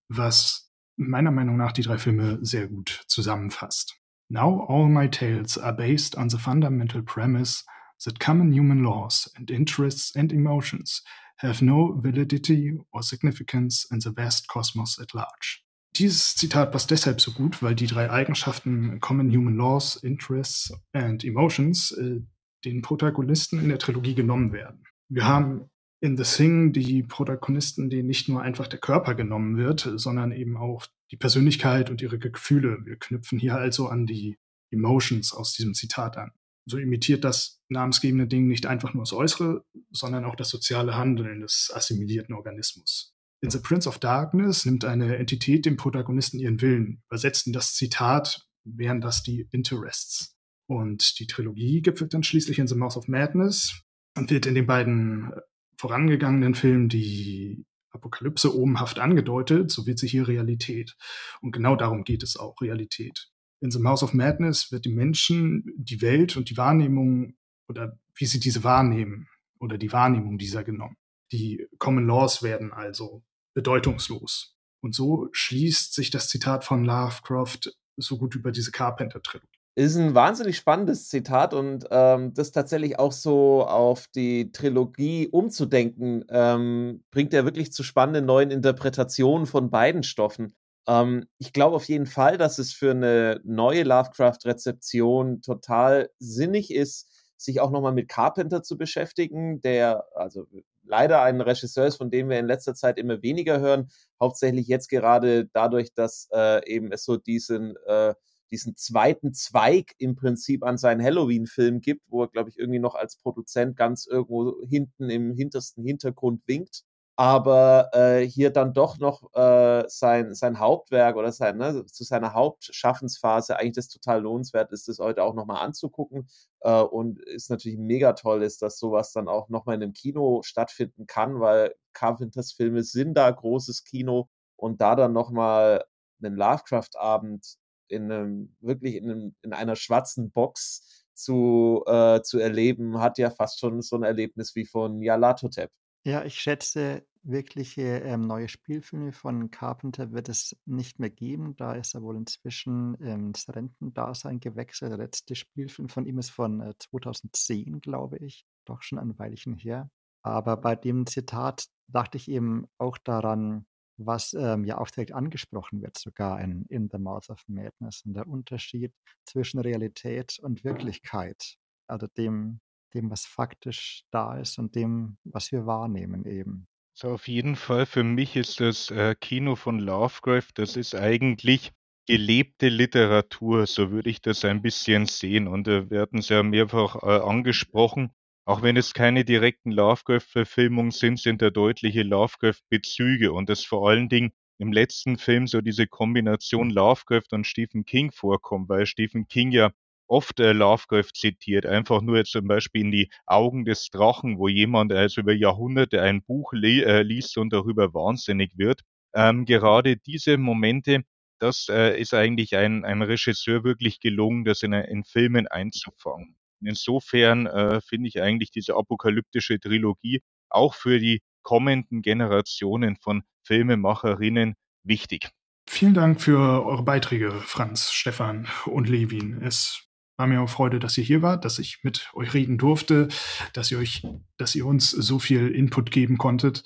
[0.09, 0.66] was
[0.97, 3.95] meiner Meinung nach die drei Filme sehr gut zusammenfasst.
[4.29, 7.63] Now all my tales are based on the fundamental premise
[8.03, 11.03] that common human laws and interests and emotions
[11.37, 15.63] have no validity or significance in the vast cosmos at large.
[15.95, 21.23] Dieses Zitat passt deshalb so gut, weil die drei Eigenschaften Common Human Laws, Interests and
[21.23, 22.21] Emotions äh,
[22.65, 24.83] den Protagonisten in der Trilogie genommen werden.
[25.09, 25.69] Wir haben
[25.99, 30.57] in The Thing die Protagonisten, denen nicht nur einfach der Körper genommen wird, sondern eben
[30.57, 32.79] auch die Persönlichkeit und ihre Gefühle.
[32.85, 34.37] Wir knüpfen hier also an die
[34.71, 36.31] Emotions aus diesem Zitat an.
[36.65, 41.39] So imitiert das namensgebende Ding nicht einfach nur das Äußere, sondern auch das soziale Handeln
[41.41, 43.13] des assimilierten Organismus.
[43.41, 47.03] In The Prince of Darkness nimmt eine Entität dem Protagonisten ihren Willen.
[47.07, 50.35] Übersetzt in das Zitat wären das die Interests.
[50.67, 53.81] Und die Trilogie gipfelt dann schließlich in The Mouth of Madness
[54.17, 55.31] und wird in den beiden
[55.77, 60.95] vorangegangenen Filmen die Apokalypse obenhaft angedeutet, so wird sie hier Realität.
[61.41, 63.29] Und genau darum geht es auch, Realität.
[63.59, 67.35] In The Mouse of Madness wird die Menschen, die Welt und die Wahrnehmung
[67.67, 69.27] oder wie sie diese wahrnehmen
[69.59, 70.97] oder die Wahrnehmung dieser genommen.
[71.31, 73.23] Die Common Laws werden also
[73.53, 74.55] bedeutungslos.
[74.81, 79.56] Und so schließt sich das Zitat von Lovecraft so gut über diese Carpenter-Trilogie.
[79.77, 86.25] Ist ein wahnsinnig spannendes Zitat und ähm, das tatsächlich auch so auf die Trilogie umzudenken,
[86.29, 90.55] ähm, bringt er wirklich zu spannenden neuen Interpretationen von beiden Stoffen.
[90.87, 97.07] Ähm, ich glaube auf jeden Fall, dass es für eine neue Lovecraft-Rezeption total sinnig ist,
[97.37, 100.47] sich auch nochmal mit Carpenter zu beschäftigen, der also
[100.85, 104.89] leider ein Regisseur ist, von dem wir in letzter Zeit immer weniger hören, hauptsächlich jetzt
[104.89, 108.15] gerade dadurch, dass äh, eben es so diesen äh,
[108.51, 112.95] diesen zweiten Zweig im Prinzip an seinen Halloween-Film gibt, wo er, glaube ich, irgendwie noch
[112.95, 116.83] als Produzent ganz irgendwo hinten im hintersten Hintergrund winkt.
[117.19, 122.33] Aber äh, hier dann doch noch äh, sein, sein Hauptwerk oder sein, ne, zu seiner
[122.33, 126.29] Hauptschaffensphase eigentlich das total lohnenswert ist, das heute auch nochmal anzugucken.
[126.61, 130.43] Äh, und ist natürlich mega toll ist, dass sowas dann auch nochmal in einem Kino
[130.43, 135.85] stattfinden kann, weil Carpenters Filme sind da großes Kino und da dann nochmal
[136.21, 142.99] einen Lovecraft-Abend in einem, wirklich in, einem, in einer schwarzen Box zu, äh, zu erleben,
[142.99, 145.71] hat ja fast schon so ein Erlebnis wie von Yalatotep.
[146.05, 151.55] Ja, ich schätze, wirkliche ähm, neue Spielfilme von Carpenter wird es nicht mehr geben.
[151.57, 154.91] Da ist er wohl inzwischen ähm, ins Rentendasein gewechselt.
[154.91, 158.45] Der letzte Spielfilm von ihm ist von äh, 2010, glaube ich.
[158.65, 159.89] Doch schon ein Weilchen her.
[160.21, 163.65] Aber bei dem Zitat dachte ich eben auch daran,
[163.97, 168.03] was ähm, ja auch direkt angesprochen wird, sogar in In the Mouth of Madness.
[168.05, 168.93] Und der Unterschied
[169.25, 171.55] zwischen Realität und Wirklichkeit,
[171.87, 172.59] also dem,
[172.93, 176.67] dem, was faktisch da ist und dem, was wir wahrnehmen eben.
[176.93, 181.71] So, auf jeden Fall für mich ist das äh, Kino von Lovecraft, das ist eigentlich
[182.07, 185.47] gelebte Literatur, so würde ich das ein bisschen sehen.
[185.47, 188.11] Und wir hatten es ja mehrfach äh, angesprochen,
[188.47, 194.07] auch wenn es keine direkten Lovecraft-Verfilmungen sind, sind da deutliche Lovecraft-Bezüge und es vor allen
[194.07, 199.51] Dingen im letzten Film so diese Kombination Lovecraft und Stephen King vorkommt, weil Stephen King
[199.51, 199.71] ja
[200.07, 204.93] oft äh, Lovecraft zitiert, einfach nur zum Beispiel in die Augen des Drachen, wo jemand
[204.93, 208.79] also über Jahrhunderte ein Buch li äh, liest und darüber wahnsinnig wird.
[209.13, 211.03] Ähm, gerade diese Momente,
[211.39, 216.37] das äh, ist eigentlich ein, ein Regisseur wirklich gelungen, das in, in Filmen einzufangen.
[216.61, 224.55] Insofern äh, finde ich eigentlich diese apokalyptische Trilogie auch für die kommenden Generationen von Filmemacherinnen
[224.83, 225.29] wichtig.
[225.69, 229.41] Vielen Dank für eure Beiträge, Franz, Stefan und Levin.
[229.41, 229.87] Es
[230.17, 233.09] war mir auch Freude, dass ihr hier wart, dass ich mit euch reden durfte,
[233.53, 234.05] dass ihr euch,
[234.37, 236.63] dass ihr uns so viel Input geben konntet.